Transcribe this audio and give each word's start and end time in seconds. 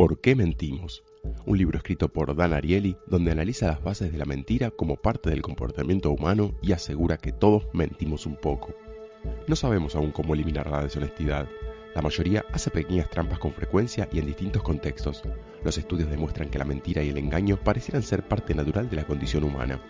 ¿Por 0.00 0.18
qué 0.18 0.34
mentimos? 0.34 1.04
Un 1.44 1.58
libro 1.58 1.76
escrito 1.76 2.08
por 2.08 2.34
Dan 2.34 2.54
Ariely 2.54 2.96
donde 3.06 3.32
analiza 3.32 3.66
las 3.66 3.84
bases 3.84 4.10
de 4.10 4.16
la 4.16 4.24
mentira 4.24 4.70
como 4.70 4.96
parte 4.96 5.28
del 5.28 5.42
comportamiento 5.42 6.10
humano 6.10 6.54
y 6.62 6.72
asegura 6.72 7.18
que 7.18 7.32
todos 7.32 7.66
mentimos 7.74 8.24
un 8.24 8.36
poco. 8.36 8.74
No 9.46 9.56
sabemos 9.56 9.94
aún 9.94 10.10
cómo 10.10 10.32
eliminar 10.32 10.70
la 10.70 10.82
deshonestidad. 10.82 11.50
La 11.94 12.00
mayoría 12.00 12.46
hace 12.50 12.70
pequeñas 12.70 13.10
trampas 13.10 13.40
con 13.40 13.52
frecuencia 13.52 14.08
y 14.10 14.20
en 14.20 14.24
distintos 14.24 14.62
contextos. 14.62 15.22
Los 15.64 15.76
estudios 15.76 16.08
demuestran 16.08 16.48
que 16.48 16.58
la 16.58 16.64
mentira 16.64 17.02
y 17.02 17.10
el 17.10 17.18
engaño 17.18 17.58
parecieran 17.62 18.02
ser 18.02 18.26
parte 18.26 18.54
natural 18.54 18.88
de 18.88 18.96
la 18.96 19.04
condición 19.04 19.44
humana. 19.44 19.82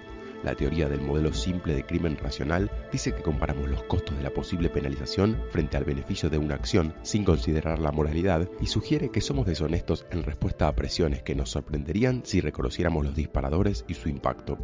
La 0.42 0.54
teoría 0.54 0.88
del 0.88 1.02
modelo 1.02 1.34
simple 1.34 1.74
de 1.74 1.84
crimen 1.84 2.16
racional 2.16 2.70
dice 2.90 3.14
que 3.14 3.22
comparamos 3.22 3.68
los 3.68 3.82
costos 3.82 4.16
de 4.16 4.22
la 4.22 4.30
posible 4.30 4.70
penalización 4.70 5.36
frente 5.50 5.76
al 5.76 5.84
beneficio 5.84 6.30
de 6.30 6.38
una 6.38 6.54
acción 6.54 6.94
sin 7.02 7.24
considerar 7.24 7.78
la 7.78 7.92
moralidad 7.92 8.48
y 8.58 8.66
sugiere 8.66 9.10
que 9.10 9.20
somos 9.20 9.46
deshonestos 9.46 10.06
en 10.10 10.22
respuesta 10.22 10.66
a 10.66 10.74
presiones 10.74 11.22
que 11.22 11.34
nos 11.34 11.50
sorprenderían 11.50 12.22
si 12.24 12.40
reconociéramos 12.40 13.04
los 13.04 13.14
disparadores 13.14 13.84
y 13.86 13.94
su 13.94 14.08
impacto. 14.08 14.56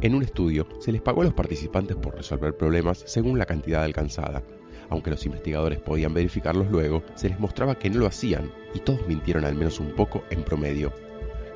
En 0.00 0.14
un 0.14 0.22
estudio 0.22 0.68
se 0.78 0.92
les 0.92 1.02
pagó 1.02 1.22
a 1.22 1.24
los 1.24 1.34
participantes 1.34 1.96
por 1.96 2.14
resolver 2.14 2.56
problemas 2.56 3.02
según 3.04 3.38
la 3.38 3.46
cantidad 3.46 3.82
alcanzada. 3.82 4.42
Aunque 4.88 5.10
los 5.10 5.26
investigadores 5.26 5.80
podían 5.80 6.14
verificarlos 6.14 6.70
luego, 6.70 7.02
se 7.14 7.28
les 7.28 7.40
mostraba 7.40 7.76
que 7.76 7.90
no 7.90 7.98
lo 7.98 8.06
hacían 8.06 8.52
y 8.72 8.80
todos 8.80 9.06
mintieron 9.08 9.44
al 9.44 9.54
menos 9.56 9.80
un 9.80 9.92
poco 9.94 10.22
en 10.30 10.44
promedio. 10.44 10.92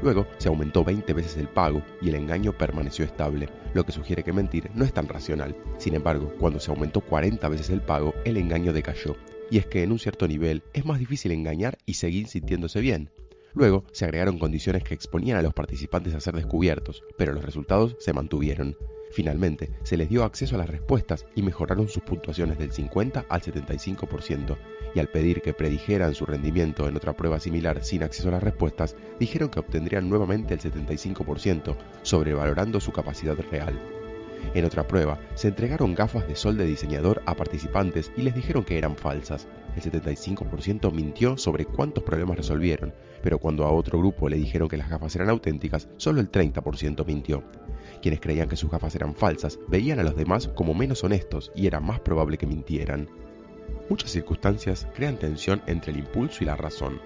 Luego 0.03 0.27
se 0.39 0.49
aumentó 0.49 0.85
20 0.85 1.13
veces 1.13 1.37
el 1.37 1.49
pago 1.49 1.83
y 2.03 2.09
el 2.09 2.17
engaño 2.17 2.53
permaneció 2.53 3.05
estable, 3.05 3.49
lo 3.75 3.85
que 3.85 3.93
sugiere 3.93 4.23
que 4.23 4.33
mentir 4.33 4.71
no 4.75 4.85
es 4.85 4.93
tan 4.93 5.09
racional. 5.09 5.57
Sin 5.79 5.95
embargo, 5.95 6.35
cuando 6.39 6.61
se 6.61 6.71
aumentó 6.71 7.01
40 7.01 7.49
veces 7.49 7.71
el 7.71 7.81
pago, 7.81 8.15
el 8.25 8.37
engaño 8.37 8.73
decayó. 8.73 9.17
Y 9.51 9.59
es 9.59 9.67
que 9.67 9.83
en 9.83 9.93
un 9.93 9.99
cierto 9.99 10.29
nivel 10.29 10.63
es 10.73 10.85
más 10.85 10.99
difícil 10.99 11.33
engañar 11.33 11.79
y 11.87 11.95
seguir 11.95 12.27
sintiéndose 12.27 12.81
bien. 12.81 13.11
Luego 13.55 13.85
se 13.93 14.05
agregaron 14.05 14.39
condiciones 14.39 14.85
que 14.85 14.93
exponían 14.93 15.39
a 15.39 15.43
los 15.43 15.55
participantes 15.55 16.15
a 16.15 16.21
ser 16.21 16.35
descubiertos, 16.35 17.03
pero 17.17 17.33
los 17.33 17.45
resultados 17.45 17.97
se 17.99 18.13
mantuvieron. 18.13 18.77
Finalmente, 19.11 19.71
se 19.83 19.97
les 19.97 20.09
dio 20.09 20.25
acceso 20.25 20.55
a 20.55 20.59
las 20.59 20.69
respuestas 20.69 21.27
y 21.35 21.43
mejoraron 21.43 21.89
sus 21.89 22.03
puntuaciones 22.03 22.59
del 22.59 22.73
50 22.73 23.27
al 23.29 23.41
75%, 23.41 24.57
y 24.95 25.01
al 25.01 25.09
pedir 25.09 25.43
que 25.43 25.55
predijeran 25.55 26.15
su 26.15 26.27
rendimiento 26.27 26.89
en 26.89 26.97
otra 26.97 27.15
prueba 27.15 27.41
similar 27.41 27.85
sin 27.85 28.03
acceso 28.03 28.29
a 28.29 28.33
las 28.33 28.43
respuestas, 28.43 28.97
dijeron 29.19 29.49
que 29.51 29.61
obtendrían 29.61 30.09
nuevamente 30.09 30.55
el 30.55 30.61
75%, 30.61 31.77
sobrevalorando 32.03 32.81
su 32.81 32.93
capacidad 32.93 33.37
real. 33.51 33.79
En 34.55 34.65
otra 34.65 34.87
prueba, 34.87 35.19
se 35.35 35.49
entregaron 35.49 35.95
gafas 35.95 36.27
de 36.27 36.37
sol 36.37 36.57
de 36.57 36.67
diseñador 36.67 37.23
a 37.27 37.35
participantes 37.35 38.13
y 38.17 38.23
les 38.23 38.35
dijeron 38.35 38.65
que 38.65 38.79
eran 38.79 38.97
falsas. 38.97 39.49
El 39.77 39.83
75% 39.83 40.93
mintió 40.93 41.37
sobre 41.37 41.67
cuántos 41.67 42.05
problemas 42.05 42.39
resolvieron, 42.39 42.95
pero 43.23 43.39
cuando 43.39 43.65
a 43.65 43.71
otro 43.71 43.99
grupo 43.99 44.29
le 44.29 44.37
dijeron 44.37 44.69
que 44.69 44.77
las 44.77 44.89
gafas 44.89 45.15
eran 45.17 45.29
auténticas, 45.29 45.89
solo 45.97 46.21
el 46.21 46.31
30% 46.31 47.05
mintió. 47.05 47.45
Quienes 48.01 48.21
creían 48.21 48.49
que 48.49 48.57
sus 48.57 48.71
gafas 48.71 48.95
eran 48.95 49.15
falsas 49.15 49.59
veían 49.69 49.99
a 49.99 50.05
los 50.05 50.17
demás 50.17 50.49
como 50.49 50.75
menos 50.75 51.05
honestos 51.05 51.53
y 51.55 51.67
era 51.67 51.81
más 51.81 52.01
probable 52.01 52.39
que 52.39 52.47
mintieran. 52.47 53.09
Muchas 53.89 54.11
circunstancias 54.11 54.87
crean 54.95 55.19
tensión 55.19 55.63
entre 55.67 55.93
el 55.93 55.99
impulso 55.99 56.43
y 56.43 56.47
la 56.47 56.57
razón. 56.57 57.01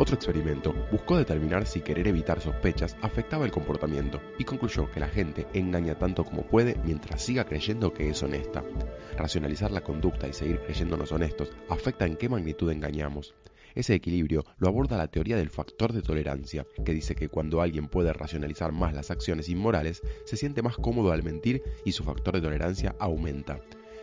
Otro 0.00 0.14
experimento 0.14 0.72
buscó 0.92 1.16
determinar 1.16 1.66
si 1.66 1.80
querer 1.80 2.06
evitar 2.06 2.40
sospechas 2.40 2.96
afectaba 3.02 3.44
el 3.44 3.50
comportamiento 3.50 4.20
y 4.38 4.44
concluyó 4.44 4.88
que 4.92 5.00
la 5.00 5.08
gente 5.08 5.48
engaña 5.54 5.98
tanto 5.98 6.24
como 6.24 6.46
puede 6.46 6.76
mientras 6.84 7.20
siga 7.20 7.44
creyendo 7.44 7.92
que 7.92 8.08
es 8.08 8.22
honesta. 8.22 8.62
Racionalizar 9.16 9.72
la 9.72 9.80
conducta 9.80 10.28
y 10.28 10.32
seguir 10.32 10.60
creyéndonos 10.60 11.10
honestos 11.10 11.50
afecta 11.68 12.06
en 12.06 12.14
qué 12.14 12.28
magnitud 12.28 12.70
engañamos. 12.70 13.34
Ese 13.74 13.94
equilibrio 13.94 14.44
lo 14.58 14.68
aborda 14.68 14.96
la 14.96 15.08
teoría 15.08 15.36
del 15.36 15.50
factor 15.50 15.92
de 15.92 16.02
tolerancia, 16.02 16.64
que 16.84 16.94
dice 16.94 17.16
que 17.16 17.28
cuando 17.28 17.60
alguien 17.60 17.88
puede 17.88 18.12
racionalizar 18.12 18.70
más 18.70 18.94
las 18.94 19.10
acciones 19.10 19.48
inmorales, 19.48 20.02
se 20.24 20.36
siente 20.36 20.62
más 20.62 20.76
cómodo 20.76 21.10
al 21.10 21.24
mentir 21.24 21.60
y 21.84 21.90
su 21.90 22.04
factor 22.04 22.34
de 22.34 22.40
tolerancia 22.40 22.94
aumenta. 23.00 23.60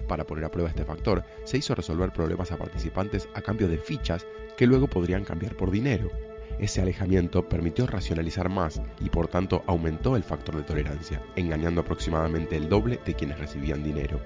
Para 0.07 0.25
poner 0.25 0.45
a 0.45 0.51
prueba 0.51 0.69
este 0.69 0.85
factor, 0.85 1.23
se 1.44 1.57
hizo 1.57 1.75
resolver 1.75 2.11
problemas 2.11 2.51
a 2.51 2.57
participantes 2.57 3.28
a 3.33 3.41
cambio 3.41 3.67
de 3.67 3.78
fichas 3.78 4.25
que 4.57 4.67
luego 4.67 4.88
podrían 4.88 5.23
cambiar 5.23 5.56
por 5.56 5.72
dinero. 5.72 6.09
Ese 6.59 6.81
alejamiento 6.81 7.50
permitió 7.50 7.85
racionalizar 7.85 8.50
más 8.50 8.81
y 9.01 9.09
por 9.09 9.28
tanto 9.28 9.63
aumentó 9.67 10.16
el 10.16 10.23
factor 10.23 10.55
de 10.55 10.63
tolerancia, 10.63 11.22
engañando 11.35 11.81
aproximadamente 11.81 12.55
el 12.55 12.69
doble 12.69 13.00
de 13.05 13.13
quienes 13.13 13.39
recibían 13.39 13.84
dinero. 13.84 14.22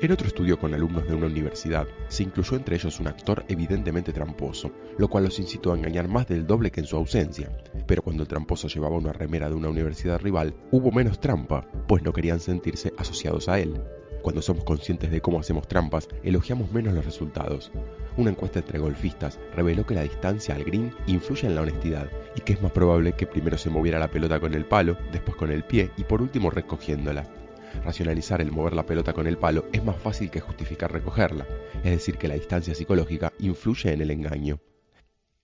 En 0.00 0.12
otro 0.12 0.26
estudio 0.26 0.58
con 0.58 0.74
alumnos 0.74 1.06
de 1.06 1.14
una 1.14 1.26
universidad, 1.26 1.86
se 2.08 2.24
incluyó 2.24 2.56
entre 2.56 2.76
ellos 2.76 2.98
un 3.00 3.06
actor 3.06 3.44
evidentemente 3.48 4.12
tramposo, 4.12 4.70
lo 4.98 5.08
cual 5.08 5.24
los 5.24 5.38
incitó 5.38 5.72
a 5.72 5.76
engañar 5.76 6.08
más 6.08 6.26
del 6.26 6.46
doble 6.46 6.70
que 6.70 6.80
en 6.80 6.86
su 6.86 6.96
ausencia. 6.96 7.50
Pero 7.86 8.02
cuando 8.02 8.22
el 8.22 8.28
tramposo 8.28 8.68
llevaba 8.68 8.96
una 8.96 9.12
remera 9.12 9.48
de 9.48 9.54
una 9.54 9.68
universidad 9.68 10.20
rival, 10.20 10.54
hubo 10.72 10.90
menos 10.90 11.20
trampa, 11.20 11.66
pues 11.86 12.02
no 12.02 12.12
querían 12.12 12.40
sentirse 12.40 12.92
asociados 12.98 13.48
a 13.48 13.60
él. 13.60 13.80
Cuando 14.24 14.40
somos 14.40 14.64
conscientes 14.64 15.10
de 15.10 15.20
cómo 15.20 15.38
hacemos 15.38 15.68
trampas, 15.68 16.08
elogiamos 16.22 16.72
menos 16.72 16.94
los 16.94 17.04
resultados. 17.04 17.70
Una 18.16 18.30
encuesta 18.30 18.60
entre 18.60 18.78
golfistas 18.78 19.38
reveló 19.54 19.84
que 19.84 19.94
la 19.94 20.02
distancia 20.02 20.54
al 20.54 20.64
green 20.64 20.94
influye 21.06 21.46
en 21.46 21.54
la 21.54 21.60
honestidad 21.60 22.08
y 22.34 22.40
que 22.40 22.54
es 22.54 22.62
más 22.62 22.72
probable 22.72 23.12
que 23.12 23.26
primero 23.26 23.58
se 23.58 23.68
moviera 23.68 23.98
la 23.98 24.10
pelota 24.10 24.40
con 24.40 24.54
el 24.54 24.64
palo, 24.64 24.96
después 25.12 25.36
con 25.36 25.52
el 25.52 25.62
pie 25.62 25.90
y 25.98 26.04
por 26.04 26.22
último 26.22 26.48
recogiéndola. 26.48 27.28
Racionalizar 27.84 28.40
el 28.40 28.50
mover 28.50 28.72
la 28.72 28.86
pelota 28.86 29.12
con 29.12 29.26
el 29.26 29.36
palo 29.36 29.66
es 29.74 29.84
más 29.84 29.98
fácil 29.98 30.30
que 30.30 30.40
justificar 30.40 30.90
recogerla, 30.90 31.46
es 31.84 31.90
decir, 31.90 32.16
que 32.16 32.28
la 32.28 32.34
distancia 32.34 32.74
psicológica 32.74 33.30
influye 33.40 33.92
en 33.92 34.00
el 34.00 34.10
engaño. 34.10 34.58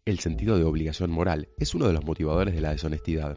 El 0.07 0.21
sentido 0.21 0.57
de 0.57 0.65
obligación 0.65 1.11
moral 1.11 1.51
es 1.59 1.75
uno 1.75 1.87
de 1.87 1.93
los 1.93 2.07
motivadores 2.07 2.55
de 2.55 2.63
la 2.63 2.71
deshonestidad. 2.71 3.37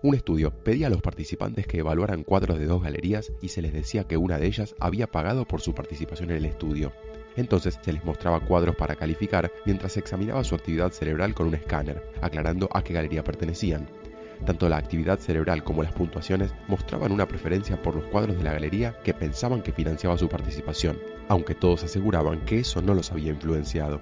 Un 0.00 0.14
estudio 0.14 0.52
pedía 0.52 0.86
a 0.86 0.90
los 0.90 1.02
participantes 1.02 1.66
que 1.66 1.78
evaluaran 1.78 2.22
cuadros 2.22 2.60
de 2.60 2.66
dos 2.66 2.80
galerías 2.80 3.32
y 3.42 3.48
se 3.48 3.62
les 3.62 3.72
decía 3.72 4.04
que 4.04 4.16
una 4.16 4.38
de 4.38 4.46
ellas 4.46 4.76
había 4.78 5.08
pagado 5.08 5.44
por 5.44 5.60
su 5.60 5.74
participación 5.74 6.30
en 6.30 6.36
el 6.36 6.44
estudio. 6.44 6.92
Entonces 7.34 7.80
se 7.82 7.92
les 7.92 8.04
mostraba 8.04 8.38
cuadros 8.38 8.76
para 8.76 8.94
calificar 8.94 9.50
mientras 9.66 9.94
se 9.94 10.00
examinaba 10.00 10.44
su 10.44 10.54
actividad 10.54 10.92
cerebral 10.92 11.34
con 11.34 11.48
un 11.48 11.56
escáner, 11.56 12.00
aclarando 12.20 12.68
a 12.72 12.84
qué 12.84 12.92
galería 12.92 13.24
pertenecían. 13.24 13.88
Tanto 14.46 14.68
la 14.68 14.76
actividad 14.76 15.18
cerebral 15.18 15.64
como 15.64 15.82
las 15.82 15.92
puntuaciones 15.92 16.54
mostraban 16.68 17.10
una 17.10 17.26
preferencia 17.26 17.82
por 17.82 17.96
los 17.96 18.04
cuadros 18.04 18.36
de 18.36 18.44
la 18.44 18.52
galería 18.52 19.00
que 19.02 19.14
pensaban 19.14 19.62
que 19.62 19.72
financiaba 19.72 20.16
su 20.16 20.28
participación, 20.28 20.96
aunque 21.26 21.56
todos 21.56 21.82
aseguraban 21.82 22.44
que 22.44 22.60
eso 22.60 22.80
no 22.82 22.94
los 22.94 23.10
había 23.10 23.32
influenciado. 23.32 24.00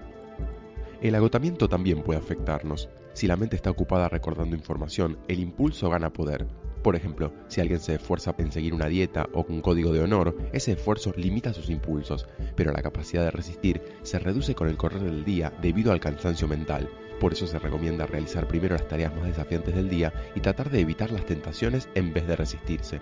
El 1.02 1.14
agotamiento 1.14 1.68
también 1.68 2.02
puede 2.02 2.18
afectarnos. 2.18 2.88
Si 3.12 3.26
la 3.26 3.36
mente 3.36 3.54
está 3.54 3.70
ocupada 3.70 4.08
recordando 4.08 4.56
información, 4.56 5.18
el 5.28 5.40
impulso 5.40 5.90
gana 5.90 6.12
poder. 6.12 6.46
Por 6.82 6.96
ejemplo, 6.96 7.32
si 7.48 7.60
alguien 7.60 7.80
se 7.80 7.96
esfuerza 7.96 8.34
en 8.38 8.50
seguir 8.50 8.72
una 8.72 8.86
dieta 8.86 9.28
o 9.34 9.44
un 9.48 9.60
código 9.60 9.92
de 9.92 10.00
honor, 10.00 10.36
ese 10.52 10.72
esfuerzo 10.72 11.12
limita 11.16 11.52
sus 11.52 11.68
impulsos, 11.68 12.26
pero 12.54 12.72
la 12.72 12.80
capacidad 12.80 13.24
de 13.24 13.30
resistir 13.30 13.82
se 14.02 14.18
reduce 14.18 14.54
con 14.54 14.68
el 14.68 14.78
correr 14.78 15.02
del 15.02 15.24
día 15.24 15.52
debido 15.60 15.92
al 15.92 16.00
cansancio 16.00 16.48
mental. 16.48 16.88
Por 17.20 17.32
eso 17.32 17.46
se 17.46 17.58
recomienda 17.58 18.06
realizar 18.06 18.48
primero 18.48 18.74
las 18.74 18.88
tareas 18.88 19.14
más 19.14 19.26
desafiantes 19.26 19.74
del 19.74 19.90
día 19.90 20.12
y 20.34 20.40
tratar 20.40 20.70
de 20.70 20.80
evitar 20.80 21.10
las 21.10 21.26
tentaciones 21.26 21.88
en 21.94 22.14
vez 22.14 22.26
de 22.26 22.36
resistirse. 22.36 23.00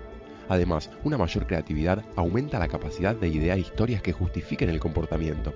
Además, 0.49 0.91
una 1.05 1.17
mayor 1.17 1.47
creatividad 1.47 2.05
aumenta 2.17 2.59
la 2.59 2.69
capacidad 2.69 3.15
de 3.15 3.29
idear 3.29 3.59
historias 3.59 4.03
que 4.03 4.13
justifiquen 4.13 4.69
el 4.69 4.81
comportamiento. 4.81 5.55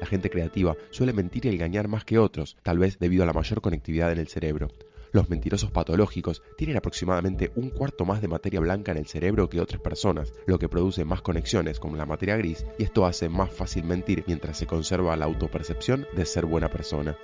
La 0.00 0.06
gente 0.06 0.30
creativa 0.30 0.76
suele 0.90 1.12
mentir 1.12 1.46
y 1.46 1.48
engañar 1.48 1.88
más 1.88 2.04
que 2.04 2.18
otros, 2.18 2.56
tal 2.62 2.78
vez 2.78 2.98
debido 2.98 3.24
a 3.24 3.26
la 3.26 3.32
mayor 3.32 3.60
conectividad 3.60 4.12
en 4.12 4.18
el 4.18 4.28
cerebro. 4.28 4.68
Los 5.10 5.30
mentirosos 5.30 5.70
patológicos 5.70 6.42
tienen 6.56 6.76
aproximadamente 6.76 7.50
un 7.56 7.70
cuarto 7.70 8.04
más 8.04 8.20
de 8.20 8.28
materia 8.28 8.60
blanca 8.60 8.92
en 8.92 8.98
el 8.98 9.06
cerebro 9.06 9.48
que 9.48 9.60
otras 9.60 9.80
personas, 9.80 10.32
lo 10.46 10.58
que 10.58 10.68
produce 10.68 11.04
más 11.04 11.22
conexiones 11.22 11.80
con 11.80 11.96
la 11.96 12.04
materia 12.04 12.36
gris 12.36 12.66
y 12.78 12.82
esto 12.82 13.06
hace 13.06 13.28
más 13.28 13.50
fácil 13.50 13.84
mentir 13.84 14.24
mientras 14.26 14.58
se 14.58 14.66
conserva 14.66 15.16
la 15.16 15.24
autopercepción 15.24 16.06
de 16.14 16.26
ser 16.26 16.44
buena 16.44 16.68
persona. 16.68 17.16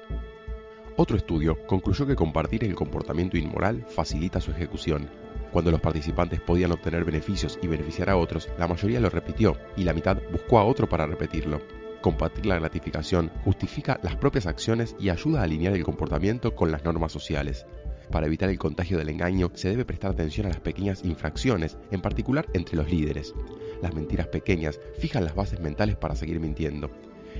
Otro 0.96 1.16
estudio 1.16 1.58
concluyó 1.66 2.06
que 2.06 2.16
compartir 2.16 2.64
el 2.64 2.74
comportamiento 2.74 3.36
inmoral 3.36 3.84
facilita 3.88 4.40
su 4.40 4.52
ejecución. 4.52 5.10
Cuando 5.52 5.70
los 5.70 5.80
participantes 5.80 6.40
podían 6.40 6.72
obtener 6.72 7.04
beneficios 7.04 7.58
y 7.60 7.66
beneficiar 7.66 8.10
a 8.10 8.16
otros, 8.16 8.48
la 8.58 8.66
mayoría 8.66 9.00
lo 9.00 9.10
repitió 9.10 9.56
y 9.76 9.84
la 9.84 9.92
mitad 9.92 10.16
buscó 10.32 10.58
a 10.58 10.64
otro 10.64 10.88
para 10.88 11.06
repetirlo. 11.06 11.60
Compartir 12.04 12.44
la 12.44 12.58
gratificación 12.58 13.32
justifica 13.46 13.98
las 14.02 14.16
propias 14.16 14.44
acciones 14.44 14.94
y 15.00 15.08
ayuda 15.08 15.40
a 15.40 15.44
alinear 15.44 15.72
el 15.72 15.84
comportamiento 15.84 16.54
con 16.54 16.70
las 16.70 16.84
normas 16.84 17.12
sociales. 17.12 17.64
Para 18.10 18.26
evitar 18.26 18.50
el 18.50 18.58
contagio 18.58 18.98
del 18.98 19.08
engaño 19.08 19.50
se 19.54 19.70
debe 19.70 19.86
prestar 19.86 20.10
atención 20.10 20.44
a 20.44 20.50
las 20.50 20.60
pequeñas 20.60 21.02
infracciones, 21.02 21.78
en 21.90 22.02
particular 22.02 22.44
entre 22.52 22.76
los 22.76 22.90
líderes. 22.90 23.32
Las 23.80 23.94
mentiras 23.94 24.26
pequeñas 24.26 24.78
fijan 24.98 25.24
las 25.24 25.34
bases 25.34 25.60
mentales 25.60 25.96
para 25.96 26.14
seguir 26.14 26.40
mintiendo. 26.40 26.90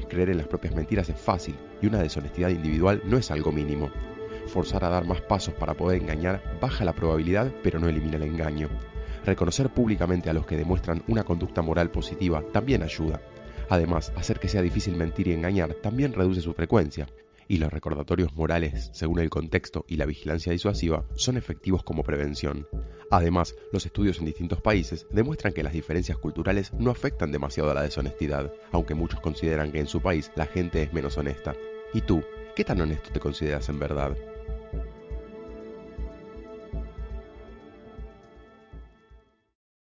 Creer 0.09 0.31
en 0.31 0.39
las 0.39 0.47
propias 0.47 0.75
mentiras 0.75 1.11
es 1.11 1.21
fácil 1.21 1.57
y 1.83 1.87
una 1.87 1.99
deshonestidad 1.99 2.49
individual 2.49 3.03
no 3.05 3.19
es 3.19 3.31
algo 3.31 3.53
mínimo. 3.53 3.91
Forzar 4.47 4.83
a 4.83 4.89
dar 4.89 5.07
más 5.07 5.21
pasos 5.21 5.53
para 5.53 5.75
poder 5.75 6.01
engañar 6.01 6.59
baja 6.63 6.87
la 6.87 6.95
probabilidad 6.95 7.53
pero 7.63 7.79
no 7.79 7.87
elimina 7.87 8.17
el 8.17 8.23
engaño. 8.23 8.71
Reconocer 9.27 9.69
públicamente 9.69 10.31
a 10.31 10.33
los 10.33 10.47
que 10.47 10.57
demuestran 10.57 11.03
una 11.07 11.23
conducta 11.23 11.61
moral 11.61 11.91
positiva 11.91 12.43
también 12.51 12.83
ayuda. 12.83 13.21
Además, 13.69 14.13
hacer 14.17 14.41
que 14.41 14.49
sea 14.49 14.63
difícil 14.63 14.97
mentir 14.97 15.29
y 15.29 15.33
engañar 15.33 15.75
también 15.75 16.13
reduce 16.13 16.41
su 16.41 16.55
frecuencia. 16.55 17.07
y 17.47 17.59
los 17.59 17.71
recordatorios 17.71 18.35
morales, 18.35 18.91
según 18.95 19.19
el 19.19 19.29
contexto 19.29 19.85
y 19.87 19.97
la 19.97 20.07
vigilancia 20.07 20.53
disuasiva, 20.53 21.05
son 21.15 21.37
efectivos 21.37 21.83
como 21.83 22.03
prevención. 22.03 22.67
Además, 23.11 23.55
los 23.73 23.85
estudios 23.85 24.19
en 24.19 24.25
distintos 24.25 24.61
países 24.63 25.07
demuestran 25.11 25.53
que 25.53 25.63
las 25.63 25.75
diferencias 25.75 26.19
culturales 26.19 26.73
no 26.79 26.91
afectan 26.91 27.33
demasiado 27.33 27.71
a 27.71 27.75
la 27.75 27.83
deshonestidad, 27.83 28.53
aunque 28.73 28.95
muchos 28.95 29.21
consideran 29.21 29.73
que 29.73 29.81
en 29.81 29.87
su 29.87 30.01
país 30.01 30.33
la 30.37 30.47
gente 30.47 30.83
es 30.83 30.93
menos 30.93 31.19
honesta. 31.19 31.55
¿Y 31.93 32.01
tú? 32.01 32.25
¿Qué 32.57 32.65
tan 32.65 32.81
honesto 32.81 33.11
te 33.11 33.21
consideras 33.21 33.69
en 33.69 33.79
verdad? 33.79 34.17